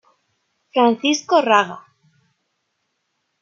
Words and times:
Francisco 0.73 1.35
Raga. 1.49 1.77